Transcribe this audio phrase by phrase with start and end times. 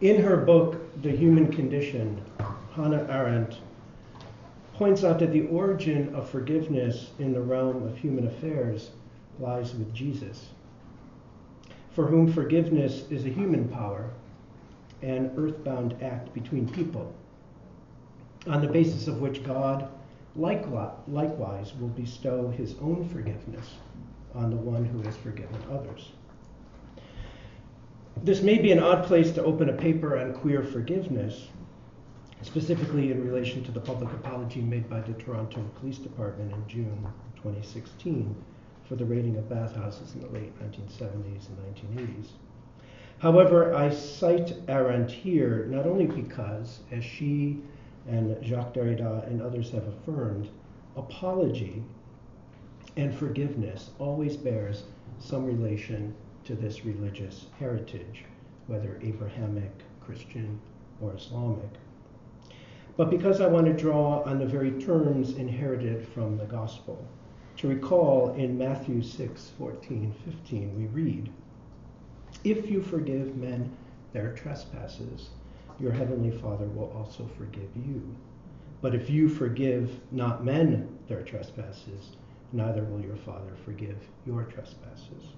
[0.00, 2.22] In her book, The Human Condition,
[2.76, 3.58] Hannah Arendt
[4.74, 8.90] points out that the origin of forgiveness in the realm of human affairs
[9.40, 10.50] lies with Jesus,
[11.90, 14.10] for whom forgiveness is a human power,
[15.02, 17.12] an earthbound act between people,
[18.46, 19.88] on the basis of which God
[20.36, 23.74] likewise will bestow his own forgiveness
[24.32, 26.12] on the one who has forgiven others.
[28.24, 31.48] This may be an odd place to open a paper on queer forgiveness,
[32.42, 37.06] specifically in relation to the public apology made by the Toronto Police Department in June
[37.36, 38.34] 2016
[38.84, 42.30] for the raiding of bathhouses in the late 1970s and 1980s.
[43.18, 47.60] However, I cite Arendt here not only because, as she
[48.08, 50.48] and Jacques Derrida and others have affirmed,
[50.96, 51.84] apology
[52.96, 54.84] and forgiveness always bears
[55.20, 56.14] some relation
[56.48, 58.24] to this religious heritage,
[58.68, 59.70] whether Abrahamic,
[60.00, 60.58] Christian,
[60.98, 61.68] or Islamic.
[62.96, 67.06] But because I want to draw on the very terms inherited from the gospel,
[67.58, 71.30] to recall in Matthew 6 14, 15, we read,
[72.44, 73.70] If you forgive men
[74.14, 75.28] their trespasses,
[75.78, 78.16] your heavenly Father will also forgive you.
[78.80, 82.16] But if you forgive not men their trespasses,
[82.54, 85.34] neither will your Father forgive your trespasses.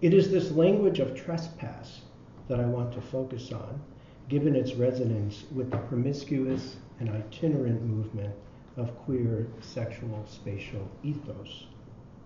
[0.00, 2.02] It is this language of trespass
[2.46, 3.80] that I want to focus on,
[4.28, 8.34] given its resonance with the promiscuous and itinerant movement
[8.76, 11.66] of queer sexual spatial ethos,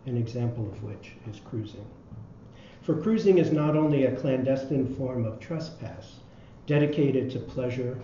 [0.04, 1.86] an example of which is cruising.
[2.82, 6.20] For cruising is not only a clandestine form of trespass
[6.66, 7.98] dedicated to pleasure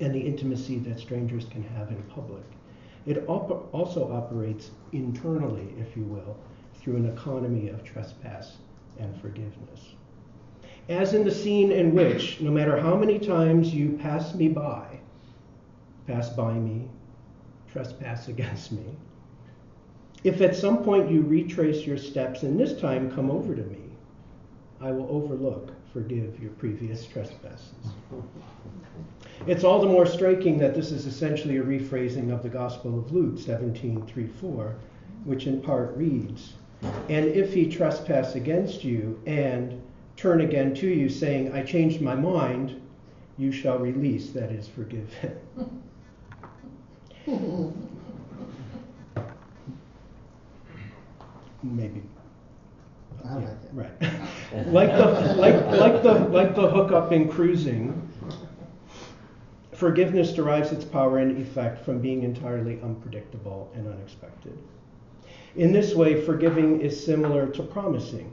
[0.00, 2.42] and the intimacy that strangers can have in public,
[3.06, 6.36] it op- also operates internally, if you will,
[6.84, 8.58] through an economy of trespass
[8.98, 9.94] and forgiveness.
[10.90, 15.00] As in the scene in which, no matter how many times you pass me by,
[16.06, 16.86] pass by me,
[17.72, 18.84] trespass against me,
[20.24, 23.80] if at some point you retrace your steps and this time come over to me,
[24.78, 27.72] I will overlook, forgive your previous trespasses.
[29.46, 33.12] It's all the more striking that this is essentially a rephrasing of the Gospel of
[33.12, 34.76] Luke 17 3 4,
[35.24, 36.54] which in part reads,
[37.08, 39.80] and if he trespass against you and
[40.16, 42.80] turn again to you, saying, I changed my mind,
[43.36, 45.38] you shall release, that is, forgive him.
[51.62, 52.02] Maybe.
[53.24, 53.58] I like it.
[53.72, 54.02] Right.
[54.66, 58.06] like the like like the like the hookup in cruising,
[59.72, 64.58] forgiveness derives its power and effect from being entirely unpredictable and unexpected.
[65.56, 68.32] In this way, forgiving is similar to promising,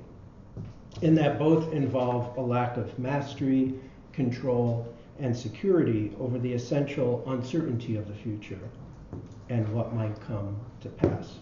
[1.03, 3.75] in that both involve a lack of mastery,
[4.11, 8.59] control, and security over the essential uncertainty of the future
[9.49, 11.37] and what might come to pass.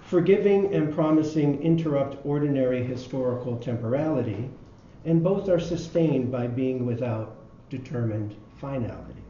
[0.00, 4.48] Forgiving and promising interrupt ordinary historical temporality,
[5.04, 7.36] and both are sustained by being without
[7.68, 9.22] determined finality.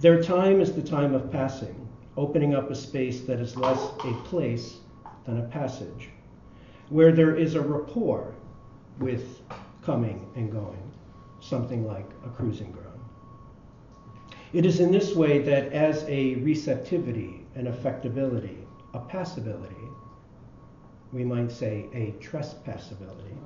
[0.00, 1.86] Their time is the time of passing,
[2.16, 4.78] opening up a space that is less a place
[5.24, 6.08] than a passage,
[6.88, 8.34] where there is a rapport
[8.98, 9.40] with
[9.82, 10.90] coming and going,
[11.40, 13.00] something like a cruising ground.
[14.52, 19.92] It is in this way that, as a receptivity, an affectability, a passability,
[21.12, 23.36] we might say a trespassability,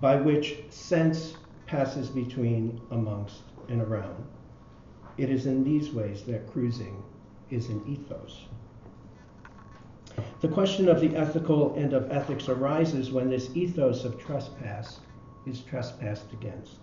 [0.00, 4.24] by which sense passes between, amongst, and around.
[5.18, 7.02] It is in these ways that cruising
[7.50, 8.46] is an ethos.
[10.40, 15.00] The question of the ethical and of ethics arises when this ethos of trespass
[15.46, 16.78] is trespassed against.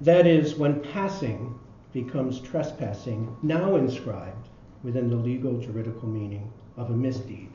[0.00, 1.58] That is, when passing
[1.92, 4.48] becomes trespassing, now inscribed
[4.82, 7.50] within the legal juridical meaning of a misdeed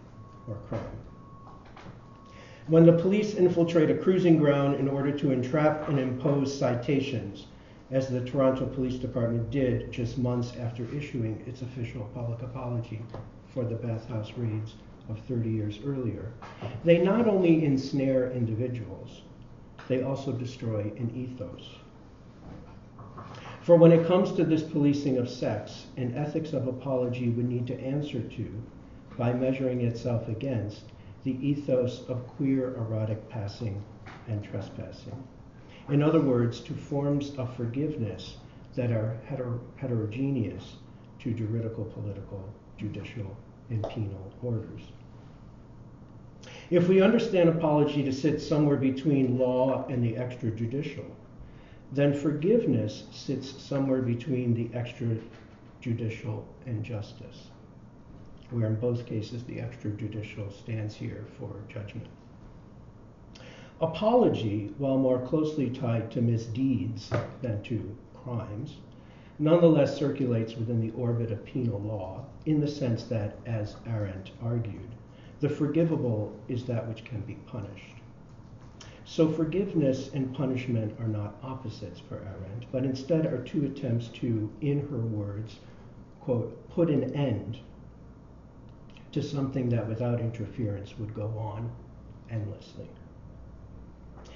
[0.48, 0.82] or crime.
[2.68, 7.48] When the police infiltrate a cruising ground in order to entrap and impose citations
[7.94, 13.00] as the Toronto Police Department did just months after issuing its official public apology
[13.54, 14.74] for the bathhouse raids
[15.10, 16.32] of 30 years earlier.
[16.84, 19.22] They not only ensnare individuals,
[19.88, 21.76] they also destroy an ethos.
[23.62, 27.68] For when it comes to this policing of sex, an ethics of apology would need
[27.68, 28.64] to answer to,
[29.20, 30.86] by measuring itself against,
[31.24, 33.84] the ethos of queer erotic passing
[34.28, 35.24] and trespassing.
[35.90, 38.38] In other words, to forms of forgiveness
[38.76, 40.78] that are heter- heterogeneous
[41.20, 42.48] to juridical, political,
[42.78, 43.36] judicial,
[43.70, 44.82] and penal orders.
[46.70, 51.06] If we understand apology to sit somewhere between law and the extrajudicial,
[51.92, 57.50] then forgiveness sits somewhere between the extrajudicial and justice,
[58.50, 62.08] where in both cases the extrajudicial stands here for judgment.
[63.82, 67.12] Apology, while more closely tied to misdeeds
[67.42, 68.78] than to crimes,
[69.40, 74.90] nonetheless circulates within the orbit of penal law in the sense that, as Arendt argued,
[75.40, 77.96] the forgivable is that which can be punished.
[79.06, 84.50] So forgiveness and punishment are not opposites for Arendt, but instead are two attempts to,
[84.62, 85.60] in her words,
[86.22, 87.60] quote, put an end
[89.12, 91.70] to something that without interference would go on
[92.30, 92.88] endlessly.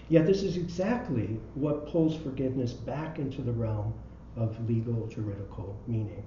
[0.09, 3.93] Yet this is exactly what pulls forgiveness back into the realm
[4.37, 6.23] of legal juridical meaning.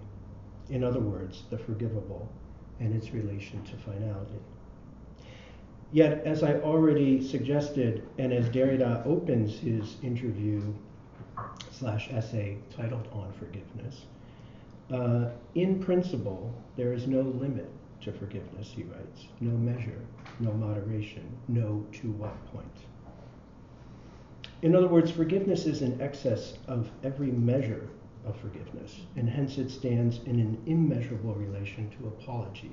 [0.68, 2.28] In other words, the forgivable
[2.78, 4.40] and its relation to finality.
[5.92, 10.62] Yet, as I already suggested, and as Derrida opens his interview
[11.72, 14.04] slash essay titled On Forgiveness,
[14.92, 17.68] uh, in principle, there is no limit
[18.02, 20.00] to forgiveness, he writes, no measure,
[20.38, 22.66] no moderation, no to what point.
[24.62, 27.88] In other words, forgiveness is in excess of every measure
[28.24, 32.72] of forgiveness, and hence it stands in an immeasurable relation to apology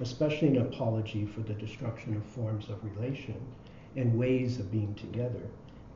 [0.00, 3.40] especially an apology for the destruction of forms of relation
[3.96, 5.42] and ways of being together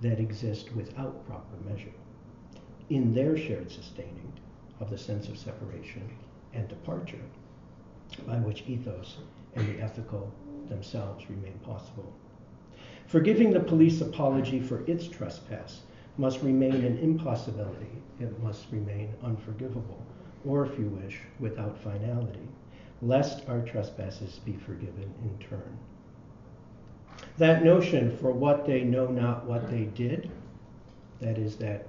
[0.02, 1.92] that exist without proper measure
[2.90, 4.32] in their shared sustaining
[4.80, 6.06] of the sense of separation
[6.52, 7.24] and departure
[8.26, 9.18] by which ethos
[9.54, 10.30] and the ethical
[10.68, 12.12] themselves remain possible.
[13.06, 15.82] Forgiving the police apology for its trespass
[16.18, 18.02] must remain an impossibility.
[18.20, 20.02] It must remain unforgivable,
[20.44, 22.48] or if you wish, without finality
[23.04, 25.78] lest our trespasses be forgiven in turn.
[27.36, 30.30] That notion, for what they know not what they did,
[31.20, 31.86] that is, that,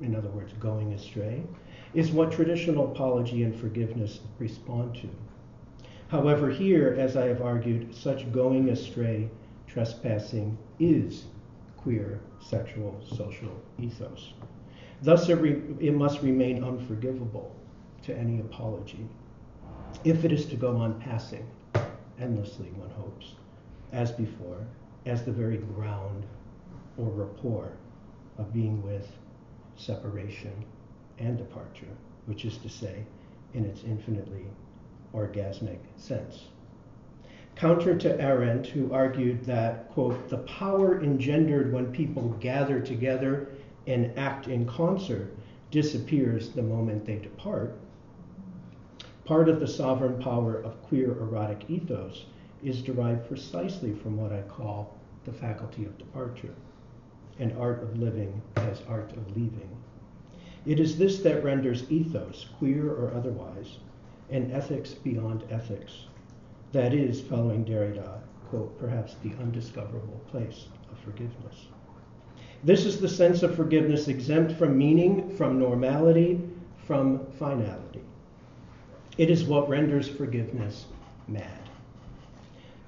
[0.00, 1.42] in other words, going astray,
[1.94, 5.08] is what traditional apology and forgiveness respond to.
[6.08, 9.28] However, here, as I have argued, such going astray,
[9.72, 11.24] trespassing is
[11.76, 14.34] queer sexual social ethos.
[15.02, 17.54] Thus, it, re- it must remain unforgivable
[18.02, 19.06] to any apology
[20.04, 21.46] if it is to go on passing
[22.18, 23.34] endlessly, one hopes,
[23.92, 24.66] as before,
[25.06, 26.24] as the very ground
[26.96, 27.72] or rapport
[28.38, 29.10] of being with
[29.76, 30.52] separation
[31.18, 31.96] and departure,
[32.26, 33.04] which is to say,
[33.54, 34.46] in its infinitely
[35.14, 36.44] orgasmic sense.
[37.60, 43.48] Counter to Arendt, who argued that, quote, the power engendered when people gather together
[43.86, 45.36] and act in concert
[45.70, 47.76] disappears the moment they depart,
[49.26, 52.24] Part of the sovereign power of queer erotic ethos
[52.64, 54.96] is derived precisely from what I call
[55.26, 56.54] the faculty of departure,
[57.38, 59.68] an art of living as art of leaving.
[60.64, 63.80] It is this that renders ethos, queer or otherwise,
[64.30, 66.06] an ethics beyond ethics.
[66.72, 71.66] That is, following Derrida, quote, perhaps the undiscoverable place of forgiveness.
[72.62, 76.40] This is the sense of forgiveness exempt from meaning, from normality,
[76.86, 78.02] from finality.
[79.18, 80.86] It is what renders forgiveness
[81.26, 81.68] mad.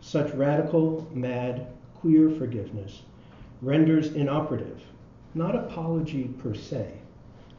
[0.00, 3.02] Such radical, mad, queer forgiveness
[3.60, 4.82] renders inoperative
[5.34, 6.92] not apology per se,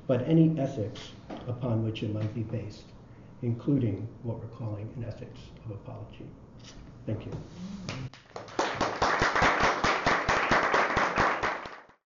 [0.06, 1.12] but any ethics
[1.48, 2.86] upon which it might be based,
[3.44, 6.26] including what we're calling an ethics of apology.
[7.06, 7.32] Thank you.